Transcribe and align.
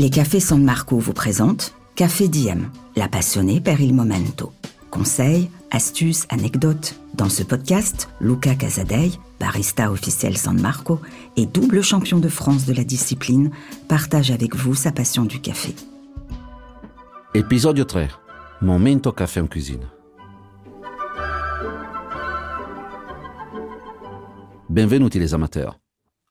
Les 0.00 0.08
cafés 0.08 0.40
San 0.40 0.64
Marco 0.64 0.96
vous 0.96 1.12
présentent 1.12 1.74
Café 1.94 2.26
Diem, 2.26 2.70
la 2.96 3.06
passionnée 3.06 3.60
per 3.60 3.82
il 3.82 3.92
momento. 3.92 4.50
Conseils, 4.88 5.50
astuces, 5.70 6.24
anecdotes. 6.30 6.94
Dans 7.12 7.28
ce 7.28 7.42
podcast, 7.42 8.08
Luca 8.18 8.54
Casadei, 8.54 9.10
barista 9.38 9.92
officiel 9.92 10.38
San 10.38 10.58
Marco 10.58 11.02
et 11.36 11.44
double 11.44 11.82
champion 11.82 12.18
de 12.18 12.30
France 12.30 12.64
de 12.64 12.72
la 12.72 12.82
discipline, 12.82 13.50
partage 13.88 14.30
avec 14.30 14.56
vous 14.56 14.74
sa 14.74 14.90
passion 14.90 15.26
du 15.26 15.38
café. 15.38 15.74
Épisode 17.34 17.86
3. 17.86 18.04
Momento 18.62 19.12
café 19.12 19.42
en 19.42 19.48
cuisine. 19.48 19.86
Bienvenue 24.70 25.10
les 25.12 25.34
amateurs. 25.34 25.78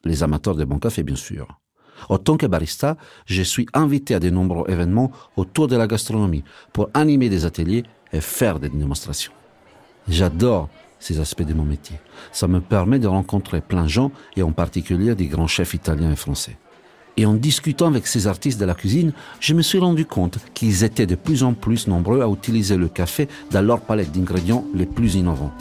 Les 0.05 0.23
amateurs 0.23 0.55
de 0.55 0.65
bon 0.65 0.79
café, 0.79 1.03
bien 1.03 1.15
sûr. 1.15 1.59
En 2.07 2.17
tant 2.17 2.37
que 2.37 2.45
barista, 2.45 2.95
je 3.25 3.41
suis 3.41 3.67
invité 3.73 4.15
à 4.15 4.19
de 4.19 4.29
nombreux 4.29 4.69
événements 4.69 5.11
autour 5.35 5.67
de 5.67 5.75
la 5.75 5.87
gastronomie 5.87 6.43
pour 6.71 6.89
animer 6.93 7.29
des 7.29 7.45
ateliers 7.45 7.83
et 8.13 8.21
faire 8.21 8.59
des 8.59 8.69
démonstrations. 8.69 9.33
J'adore 10.07 10.69
ces 10.99 11.19
aspects 11.19 11.43
de 11.43 11.53
mon 11.53 11.63
métier. 11.63 11.97
Ça 12.31 12.47
me 12.47 12.59
permet 12.59 12.99
de 12.99 13.07
rencontrer 13.07 13.61
plein 13.61 13.83
de 13.83 13.89
gens 13.89 14.11
et 14.35 14.43
en 14.43 14.51
particulier 14.51 15.15
des 15.15 15.27
grands 15.27 15.47
chefs 15.47 15.73
italiens 15.73 16.11
et 16.11 16.15
français. 16.15 16.57
Et 17.17 17.25
en 17.25 17.33
discutant 17.33 17.87
avec 17.87 18.07
ces 18.07 18.27
artistes 18.27 18.59
de 18.59 18.65
la 18.65 18.75
cuisine, 18.75 19.11
je 19.39 19.53
me 19.53 19.61
suis 19.61 19.79
rendu 19.79 20.05
compte 20.05 20.37
qu'ils 20.53 20.83
étaient 20.83 21.05
de 21.05 21.15
plus 21.15 21.43
en 21.43 21.53
plus 21.53 21.87
nombreux 21.87 22.21
à 22.21 22.29
utiliser 22.29 22.77
le 22.77 22.87
café 22.87 23.27
dans 23.51 23.61
leur 23.61 23.81
palette 23.81 24.11
d'ingrédients 24.11 24.63
les 24.73 24.85
plus 24.85 25.15
innovants. 25.15 25.51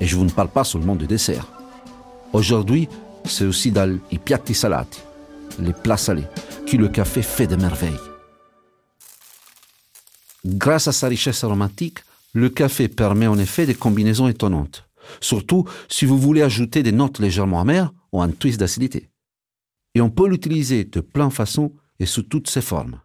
Et 0.00 0.06
je 0.06 0.16
vous 0.16 0.24
ne 0.24 0.30
parle 0.30 0.48
pas 0.48 0.64
seulement 0.64 0.96
de 0.96 1.06
dessert. 1.06 1.46
Aujourd'hui, 2.32 2.88
c'est 3.24 3.46
aussi 3.46 3.70
dans 3.70 3.98
les 4.10 4.18
piatti 4.18 4.54
salati, 4.54 5.00
les 5.58 5.72
plats 5.72 5.96
salés, 5.96 6.26
que 6.66 6.76
le 6.76 6.88
café 6.88 7.22
fait 7.22 7.46
de 7.46 7.56
merveilles. 7.56 8.00
Grâce 10.44 10.88
à 10.88 10.92
sa 10.92 11.08
richesse 11.08 11.42
aromatique, 11.44 12.00
le 12.34 12.48
café 12.48 12.88
permet 12.88 13.26
en 13.26 13.38
effet 13.38 13.64
des 13.64 13.74
combinaisons 13.74 14.28
étonnantes, 14.28 14.86
surtout 15.20 15.64
si 15.88 16.04
vous 16.04 16.18
voulez 16.18 16.42
ajouter 16.42 16.82
des 16.82 16.92
notes 16.92 17.18
légèrement 17.18 17.60
amères 17.60 17.92
ou 18.12 18.20
un 18.20 18.28
twist 18.28 18.60
d'acidité. 18.60 19.08
Et 19.94 20.00
on 20.00 20.10
peut 20.10 20.28
l'utiliser 20.28 20.84
de 20.84 21.00
plein 21.00 21.28
de 21.28 21.32
façons 21.32 21.72
et 22.00 22.06
sous 22.06 22.22
toutes 22.22 22.50
ses 22.50 22.60
formes. 22.60 23.00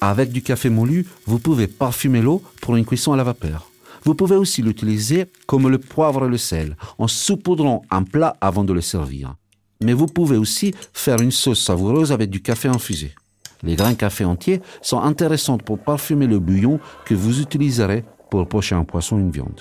Avec 0.00 0.32
du 0.32 0.42
café 0.42 0.70
moulu, 0.70 1.06
vous 1.26 1.38
pouvez 1.38 1.66
parfumer 1.66 2.22
l'eau 2.22 2.42
pour 2.62 2.76
une 2.76 2.86
cuisson 2.86 3.12
à 3.12 3.16
la 3.16 3.24
vapeur. 3.24 3.70
Vous 4.04 4.14
pouvez 4.14 4.36
aussi 4.36 4.62
l'utiliser 4.62 5.26
comme 5.46 5.68
le 5.68 5.78
poivre 5.78 6.24
et 6.24 6.28
le 6.28 6.38
sel, 6.38 6.76
en 6.98 7.06
saupoudrant 7.06 7.82
un 7.90 8.02
plat 8.02 8.36
avant 8.40 8.64
de 8.64 8.72
le 8.72 8.80
servir. 8.80 9.34
Mais 9.82 9.92
vous 9.92 10.06
pouvez 10.06 10.36
aussi 10.36 10.74
faire 10.92 11.20
une 11.20 11.30
sauce 11.30 11.62
savoureuse 11.62 12.12
avec 12.12 12.30
du 12.30 12.42
café 12.42 12.68
infusé. 12.68 13.14
Les 13.62 13.76
grains 13.76 13.92
de 13.92 13.96
café 13.96 14.24
entiers 14.24 14.60
sont 14.82 15.00
intéressants 15.00 15.58
pour 15.58 15.78
parfumer 15.78 16.26
le 16.26 16.38
bouillon 16.38 16.80
que 17.04 17.14
vous 17.14 17.40
utiliserez 17.40 18.04
pour 18.30 18.48
pocher 18.48 18.74
un 18.74 18.84
poisson 18.84 19.16
ou 19.16 19.20
une 19.20 19.30
viande. 19.30 19.60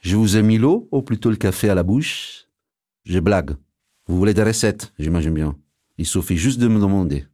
Je 0.00 0.16
vous 0.16 0.36
ai 0.36 0.42
mis 0.42 0.58
l'eau 0.58 0.88
ou 0.92 1.02
plutôt 1.02 1.30
le 1.30 1.36
café 1.36 1.68
à 1.68 1.74
la 1.74 1.82
bouche 1.82 2.46
Je 3.04 3.18
blague. 3.18 3.56
Vous 4.06 4.16
voulez 4.16 4.32
des 4.34 4.42
recettes, 4.42 4.92
j'imagine 4.98 5.34
bien. 5.34 5.56
Il 5.98 6.06
suffit 6.06 6.36
juste 6.36 6.60
de 6.60 6.68
me 6.68 6.80
demander. 6.80 7.26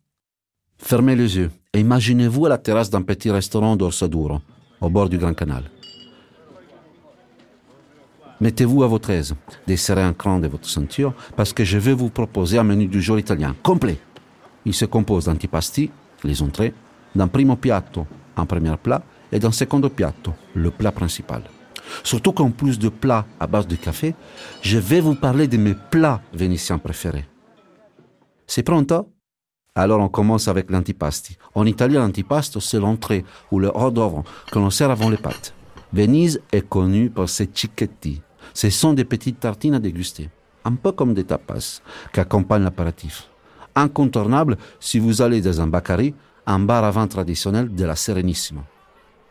Fermez 0.78 1.15
les 1.15 1.37
yeux 1.37 1.50
et 1.72 1.81
imaginez-vous 1.81 2.47
à 2.47 2.48
la 2.48 2.59
terrasse 2.59 2.91
d'un 2.91 3.03
petit 3.03 3.31
restaurant 3.31 3.77
d'Orsaduro, 3.77 4.41
au 4.81 4.91
bord 4.91 5.09
du 5.09 5.19
Grand 5.19 5.34
Canal. 5.34 5.65
Mettez-vous 8.40 8.82
à 8.82 8.88
votre 8.88 9.10
aise, 9.10 9.34
desserrez 9.66 10.02
un 10.02 10.12
cran 10.12 10.38
de 10.38 10.48
votre 10.48 10.69
ceinture, 10.69 11.14
parce 11.36 11.53
que 11.53 11.64
je 11.64 11.78
vais 11.78 11.92
vous 11.92 12.10
proposer 12.10 12.59
un 12.59 12.64
menu 12.64 12.86
du 12.86 13.00
jour 13.00 13.19
italien 13.19 13.54
complet. 13.62 13.98
Il 14.64 14.75
se 14.75 14.84
compose 14.84 15.26
d'antipasti, 15.26 15.91
les 16.25 16.42
entrées, 16.42 16.75
d'un 17.14 17.28
primo 17.28 17.56
piatto, 17.56 18.06
un 18.36 18.47
premier 18.47 18.76
plat, 18.76 19.03
et 19.31 19.38
d'un 19.38 19.53
secondo 19.53 19.88
piatto, 19.88 20.32
le 20.54 20.70
plat 20.70 20.92
principal. 20.92 21.42
Surtout 22.03 22.32
qu'en 22.32 22.50
plus 22.50 22.78
de 22.78 22.88
plats 22.88 23.26
à 23.38 23.47
base 23.47 23.66
de 23.66 23.76
café, 23.76 24.14
je 24.62 24.78
vais 24.78 25.00
vous 25.00 25.14
parler 25.14 25.47
de 25.47 25.56
mes 25.56 25.75
plats 25.75 26.20
vénitiens 26.32 26.78
préférés. 26.78 27.26
C'est 28.47 28.62
pronto? 28.62 29.10
Alors 29.75 30.00
on 30.00 30.09
commence 30.09 30.48
avec 30.48 30.70
l'antipasti. 30.70 31.36
En 31.54 31.66
italien, 31.66 32.00
l'antipasto, 32.00 32.60
c'est 32.60 32.78
l'entrée 32.78 33.25
ou 33.50 33.59
le 33.59 33.70
hors 33.75 33.91
d'œuvre 33.92 34.22
que 34.50 34.59
l'on 34.59 34.70
sert 34.70 34.91
avant 34.91 35.10
les 35.10 35.16
pâtes. 35.16 35.54
Venise 35.94 36.41
est 36.50 36.69
connue 36.69 37.09
pour 37.09 37.28
ses 37.28 37.49
cicchetti. 37.55 38.21
Ce 38.53 38.69
sont 38.69 38.94
des 38.94 39.05
petites 39.05 39.38
tartines 39.38 39.75
à 39.75 39.78
déguster, 39.78 40.28
un 40.65 40.75
peu 40.75 40.91
comme 40.91 41.15
des 41.15 41.22
tapas, 41.22 41.82
qui 42.12 42.19
accompagnent 42.19 42.65
l'apéritif. 42.65 43.28
Incontournable 43.77 44.59
si 44.81 44.99
vous 44.99 45.22
allez 45.22 45.41
dans 45.41 45.60
un 45.60 45.69
bacari, 45.69 46.12
un 46.47 46.59
bar 46.59 46.83
à 46.83 46.91
vin 46.91 47.06
traditionnel 47.06 47.72
de 47.72 47.84
la 47.84 47.94
Serenissima. 47.94 48.62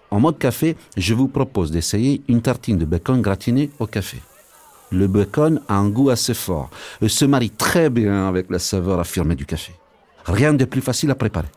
En 0.10 0.22
mode 0.22 0.38
café, 0.38 0.78
je 0.96 1.14
vous 1.14 1.28
propose 1.28 1.70
d'essayer 1.70 2.22
une 2.30 2.42
tartine 2.42 2.78
de 2.78 2.86
bacon 2.86 3.22
gratiné 3.22 3.70
au 3.80 3.86
café. 3.86 4.20
Le 4.90 5.08
bacon 5.08 5.60
a 5.68 5.76
un 5.76 5.90
goût 5.90 6.12
assez 6.12 6.34
fort 6.34 6.70
et 7.02 7.10
se 7.10 7.26
marie 7.26 7.50
très 7.50 7.90
bien 7.90 8.30
avec 8.30 8.50
la 8.50 8.60
saveur 8.60 9.02
affirmée 9.02 9.36
du 9.36 9.46
café. 9.46 9.74
Rien 10.24 10.54
de 10.54 10.64
plus 10.64 10.82
facile 10.82 11.12
à 11.12 11.16
préparer. 11.16 11.50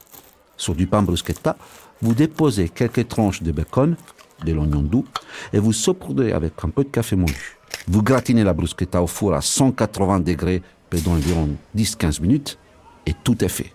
Sur 0.56 0.74
du 0.74 0.88
pain 0.88 1.02
bruschetta, 1.02 1.56
vous 2.02 2.14
déposez 2.14 2.68
quelques 2.70 3.06
tranches 3.06 3.42
de 3.42 3.52
bacon, 3.52 3.96
de 4.44 4.52
l'oignon 4.52 4.82
doux, 4.82 5.04
et 5.52 5.58
vous 5.58 5.72
saupoudrez 5.72 6.32
avec 6.32 6.52
un 6.62 6.68
peu 6.68 6.84
de 6.84 6.88
café 6.88 7.16
moulu. 7.16 7.58
Vous 7.88 8.02
gratinez 8.02 8.44
la 8.44 8.52
bruschetta 8.52 9.02
au 9.02 9.06
four 9.06 9.34
à 9.34 9.40
180 9.40 10.20
degrés 10.20 10.62
pendant 10.90 11.12
environ 11.12 11.48
10-15 11.76 12.20
minutes, 12.20 12.58
et 13.06 13.14
tout 13.24 13.42
est 13.44 13.48
fait. 13.48 13.72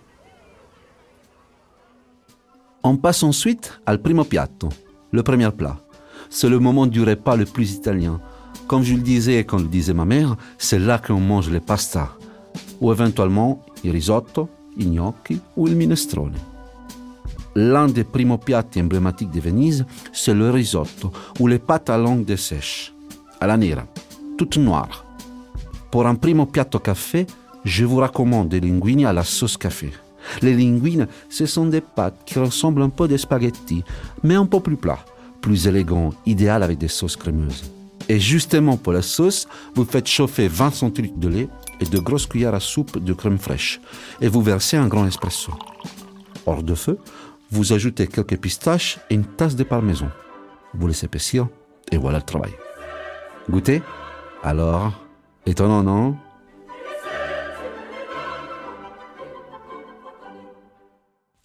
On 2.82 2.96
passe 2.96 3.22
ensuite 3.22 3.80
al 3.86 4.02
primo 4.02 4.24
piatto, 4.24 4.68
le 5.12 5.22
premier 5.22 5.50
plat. 5.50 5.78
C'est 6.30 6.48
le 6.48 6.58
moment 6.58 6.86
du 6.86 7.02
repas 7.02 7.36
le 7.36 7.44
plus 7.44 7.74
italien. 7.74 8.20
Comme 8.66 8.82
je 8.82 8.94
le 8.94 9.00
disais 9.00 9.38
et 9.38 9.44
comme 9.44 9.62
le 9.62 9.68
disait 9.68 9.94
ma 9.94 10.04
mère, 10.04 10.36
c'est 10.58 10.78
là 10.78 10.98
qu'on 10.98 11.20
mange 11.20 11.50
les 11.50 11.60
pastas, 11.60 12.16
ou 12.80 12.90
éventuellement 12.90 13.64
il 13.84 13.92
risotto, 13.92 14.48
i 14.76 14.86
gnocchi 14.86 15.40
ou 15.56 15.68
il 15.68 15.76
minestrone. 15.76 16.34
L'un 17.54 17.86
des 17.86 18.04
primo 18.04 18.38
piatti 18.38 18.80
emblématiques 18.80 19.30
de 19.30 19.40
Venise, 19.40 19.84
c'est 20.12 20.34
le 20.34 20.50
risotto 20.50 21.12
ou 21.38 21.46
les 21.46 21.58
pâtes 21.58 21.90
à 21.90 21.98
langue 21.98 22.24
de 22.24 22.36
sèche, 22.36 22.94
à 23.40 23.46
la 23.46 23.56
nera, 23.56 23.84
toutes 24.38 24.56
noires. 24.56 25.04
Pour 25.90 26.06
un 26.06 26.14
primo 26.14 26.46
piatto 26.46 26.78
café, 26.78 27.26
je 27.64 27.84
vous 27.84 27.98
recommande 27.98 28.48
des 28.48 28.60
linguini 28.60 29.04
à 29.04 29.12
la 29.12 29.24
sauce 29.24 29.58
café. 29.58 29.92
Les 30.40 30.54
linguines, 30.54 31.08
ce 31.28 31.46
sont 31.46 31.66
des 31.66 31.82
pâtes 31.82 32.22
qui 32.24 32.38
ressemblent 32.38 32.82
un 32.82 32.88
peu 32.88 33.06
des 33.06 33.18
spaghettis, 33.18 33.84
mais 34.22 34.34
un 34.34 34.46
peu 34.46 34.60
plus 34.60 34.76
plats, 34.76 35.04
plus 35.40 35.66
élégants, 35.66 36.14
idéal 36.24 36.62
avec 36.62 36.78
des 36.78 36.88
sauces 36.88 37.16
crémeuses. 37.16 37.64
Et 38.08 38.18
justement 38.18 38.76
pour 38.76 38.92
la 38.92 39.02
sauce, 39.02 39.46
vous 39.74 39.84
faites 39.84 40.08
chauffer 40.08 40.48
20 40.48 40.74
centilitres 40.74 41.18
de 41.18 41.28
lait 41.28 41.48
et 41.80 41.84
de 41.84 41.98
grosses 41.98 42.26
cuillères 42.26 42.54
à 42.54 42.60
soupe 42.60 42.98
de 42.98 43.12
crème 43.12 43.38
fraîche 43.38 43.80
et 44.20 44.28
vous 44.28 44.42
versez 44.42 44.76
un 44.76 44.88
grand 44.88 45.06
espresso. 45.06 45.52
Hors 46.46 46.62
de 46.62 46.74
feu, 46.74 46.98
vous 47.52 47.74
ajoutez 47.74 48.06
quelques 48.06 48.38
pistaches 48.38 48.98
et 49.10 49.14
une 49.14 49.26
tasse 49.26 49.56
de 49.56 49.62
parmesan. 49.62 50.08
Vous 50.72 50.86
laissez 50.86 51.04
épaissir 51.04 51.48
et 51.90 51.98
voilà 51.98 52.18
le 52.18 52.24
travail. 52.24 52.52
Goûtez 53.50 53.82
Alors, 54.42 54.94
étonnant, 55.44 55.82
non? 55.82 56.16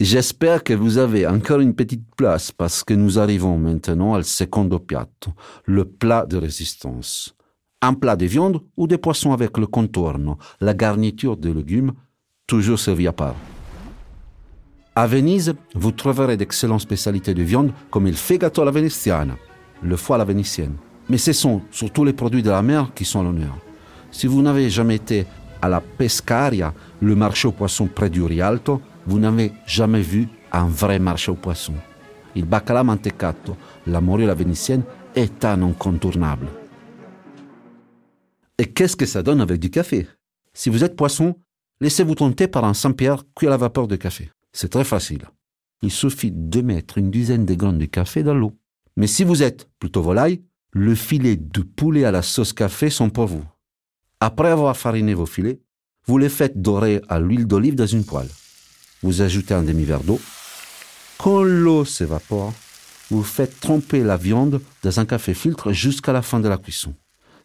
J'espère 0.00 0.64
que 0.64 0.72
vous 0.72 0.96
avez 0.96 1.26
encore 1.26 1.60
une 1.60 1.74
petite 1.74 2.06
place 2.16 2.52
parce 2.52 2.84
que 2.84 2.94
nous 2.94 3.18
arrivons 3.18 3.58
maintenant 3.58 4.14
al 4.14 4.24
secondo 4.24 4.78
piatto, 4.78 5.32
le 5.66 5.84
plat 5.84 6.24
de 6.24 6.38
résistance. 6.38 7.34
Un 7.82 7.92
plat 7.92 8.16
de 8.16 8.24
viande 8.24 8.62
ou 8.78 8.86
de 8.86 8.96
poisson 8.96 9.32
avec 9.32 9.58
le 9.58 9.66
contourno, 9.66 10.38
la 10.60 10.72
garniture 10.72 11.36
de 11.36 11.52
légumes, 11.52 11.92
toujours 12.46 12.78
servi 12.78 13.06
à 13.06 13.12
part. 13.12 13.36
À 14.98 15.06
Venise, 15.06 15.54
vous 15.76 15.92
trouverez 15.92 16.36
d'excellentes 16.36 16.80
spécialités 16.80 17.32
de 17.32 17.44
viande 17.44 17.70
comme 17.88 18.08
il 18.08 18.16
fegato 18.16 18.62
alla 18.62 18.72
veneziana, 18.72 19.36
le 19.80 19.96
foie 19.96 20.16
à 20.16 20.18
la 20.18 20.24
vénitienne. 20.24 20.74
Mais 21.08 21.18
ce 21.18 21.32
sont 21.32 21.62
surtout 21.70 22.04
les 22.04 22.12
produits 22.12 22.42
de 22.42 22.50
la 22.50 22.62
mer 22.62 22.90
qui 22.96 23.04
sont 23.04 23.22
l'honneur. 23.22 23.56
Si 24.10 24.26
vous 24.26 24.42
n'avez 24.42 24.68
jamais 24.68 24.96
été 24.96 25.24
à 25.62 25.68
la 25.68 25.80
Pescaria, 25.80 26.74
le 27.00 27.14
marché 27.14 27.46
aux 27.46 27.52
poissons 27.52 27.86
près 27.86 28.10
du 28.10 28.24
Rialto, 28.24 28.82
vous 29.06 29.20
n'avez 29.20 29.52
jamais 29.66 30.00
vu 30.00 30.26
un 30.50 30.66
vrai 30.66 30.98
marché 30.98 31.30
aux 31.30 31.36
poissons. 31.36 31.78
Il 32.34 32.44
bacala 32.44 32.82
mantecato, 32.82 33.56
la 33.86 34.00
morue 34.00 34.26
vénitienne, 34.26 34.82
est 35.14 35.44
un 35.44 35.62
incontournable. 35.62 36.48
Et 38.58 38.66
qu'est-ce 38.66 38.96
que 38.96 39.06
ça 39.06 39.22
donne 39.22 39.42
avec 39.42 39.60
du 39.60 39.70
café? 39.70 40.08
Si 40.54 40.70
vous 40.70 40.82
êtes 40.82 40.96
poisson, 40.96 41.36
laissez-vous 41.80 42.16
tenter 42.16 42.48
par 42.48 42.64
un 42.64 42.74
Saint-Pierre 42.74 43.22
cuit 43.36 43.46
à 43.46 43.50
la 43.50 43.56
vapeur 43.58 43.86
de 43.86 43.94
café. 43.94 44.32
C'est 44.60 44.70
très 44.70 44.82
facile. 44.82 45.22
Il 45.82 45.92
suffit 45.92 46.32
de 46.32 46.62
mettre 46.62 46.98
une 46.98 47.12
dizaine 47.12 47.46
de 47.46 47.54
graines 47.54 47.78
de 47.78 47.84
café 47.84 48.24
dans 48.24 48.34
l'eau. 48.34 48.58
Mais 48.96 49.06
si 49.06 49.22
vous 49.22 49.44
êtes 49.44 49.68
plutôt 49.78 50.02
volaille, 50.02 50.42
le 50.72 50.96
filet 50.96 51.36
de 51.36 51.60
poulet 51.60 52.02
à 52.02 52.10
la 52.10 52.22
sauce 52.22 52.52
café 52.52 52.90
sont 52.90 53.08
pour 53.08 53.28
vous. 53.28 53.44
Après 54.18 54.48
avoir 54.48 54.76
fariné 54.76 55.14
vos 55.14 55.26
filets, 55.26 55.60
Vous 56.08 56.18
les 56.18 56.28
faites 56.28 56.60
dorer 56.60 57.02
à 57.08 57.20
l'huile 57.20 57.46
d'olive 57.46 57.76
dans 57.76 57.86
une 57.86 58.04
poêle. 58.04 58.30
Vous 59.04 59.22
ajoutez 59.22 59.54
un 59.54 59.62
demi-verre 59.62 60.02
d'eau. 60.02 60.20
Quand 61.18 61.44
l'eau 61.44 61.84
s'évapore, 61.84 62.52
vous 63.12 63.22
faites 63.22 63.60
tremper 63.60 64.02
la 64.02 64.16
viande 64.16 64.60
dans 64.82 64.98
un 64.98 65.04
café 65.04 65.34
filtre 65.34 65.70
jusqu'à 65.70 66.12
la 66.12 66.22
fin 66.22 66.40
de 66.40 66.48
la 66.48 66.58
cuisson. 66.58 66.96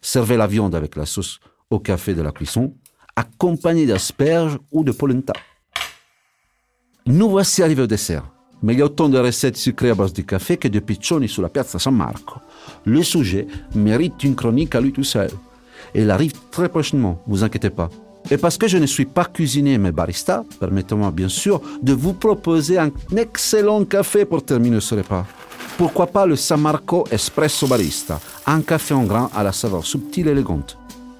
Servez 0.02 0.36
la 0.36 0.48
viande 0.48 0.74
avec 0.74 0.96
la 0.96 1.06
sauce 1.06 1.38
au 1.70 1.78
café 1.78 2.12
de 2.14 2.22
la 2.22 2.32
cuisson, 2.32 2.74
accompagnée 3.14 3.86
d'asperges 3.86 4.58
ou 4.72 4.82
de 4.82 4.90
polenta. 4.90 5.34
Nous 7.06 7.28
voici 7.28 7.62
arrivés 7.62 7.82
au 7.82 7.86
dessert. 7.86 8.24
Mais 8.62 8.72
il 8.72 8.78
y 8.78 8.82
a 8.82 8.86
autant 8.86 9.10
de 9.10 9.18
recettes 9.18 9.58
sucrées 9.58 9.90
à 9.90 9.94
base 9.94 10.14
de 10.14 10.22
café 10.22 10.56
que 10.56 10.68
de 10.68 10.78
piccioni 10.78 11.28
sur 11.28 11.42
la 11.42 11.50
piazza 11.50 11.78
San 11.78 11.94
Marco. 11.94 12.36
Le 12.86 13.02
sujet 13.02 13.46
mérite 13.74 14.24
une 14.24 14.34
chronique 14.34 14.74
à 14.74 14.80
lui 14.80 14.90
tout 14.90 15.04
seul. 15.04 15.28
Et 15.94 16.00
il 16.00 16.10
arrive 16.10 16.32
très 16.50 16.70
prochainement, 16.70 17.20
vous 17.26 17.44
inquiétez 17.44 17.68
pas. 17.68 17.90
Et 18.30 18.38
parce 18.38 18.56
que 18.56 18.68
je 18.68 18.78
ne 18.78 18.86
suis 18.86 19.04
pas 19.04 19.26
cuisinier 19.26 19.76
mais 19.76 19.92
barista, 19.92 20.46
permettez-moi 20.58 21.10
bien 21.10 21.28
sûr 21.28 21.60
de 21.82 21.92
vous 21.92 22.14
proposer 22.14 22.78
un 22.78 22.90
excellent 23.14 23.84
café 23.84 24.24
pour 24.24 24.42
terminer 24.42 24.80
ce 24.80 24.94
repas. 24.94 25.26
Pourquoi 25.76 26.06
pas 26.06 26.24
le 26.24 26.36
San 26.36 26.58
Marco 26.58 27.06
Espresso 27.10 27.66
Barista, 27.66 28.18
un 28.46 28.62
café 28.62 28.94
en 28.94 29.04
grain 29.04 29.28
à 29.34 29.42
la 29.42 29.52
saveur 29.52 29.84
subtile 29.84 30.28
et 30.28 30.30
élégante. 30.30 30.78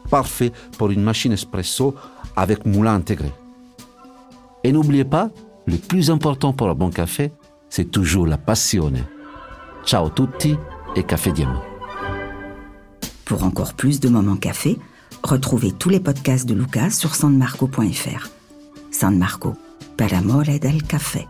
Parfait 0.09 0.51
pour 0.79 0.91
une 0.91 1.03
machine 1.03 1.33
espresso 1.33 1.95
avec 2.37 2.65
moulin 2.65 2.95
intégré. 2.95 3.31
Et 4.63 4.73
n'oubliez 4.73 5.05
pas, 5.05 5.29
le 5.67 5.77
plus 5.77 6.11
important 6.11 6.53
pour 6.53 6.69
un 6.69 6.75
bon 6.75 6.91
café, 6.91 7.33
c'est 7.69 7.91
toujours 7.91 8.27
la 8.27 8.39
passione. 8.39 9.05
Ciao 9.85 10.09
tutti 10.11 10.57
et 10.97 11.03
café 11.03 11.33
Diem. 11.33 11.55
Pour 13.25 13.45
encore 13.45 13.75
plus 13.75 14.01
de 14.01 14.09
moments 14.09 14.37
café, 14.37 14.79
retrouvez 15.23 15.73
tous 15.73 15.89
les 15.89 16.01
podcasts 16.01 16.47
de 16.47 16.55
Lucas 16.55 16.91
sur 16.91 17.15
sanmarco.fr. 17.15 18.29
San 18.91 19.19
Marco, 19.19 19.55
per 19.97 20.15
amore 20.15 20.59
del 20.61 20.83
café. 20.83 21.27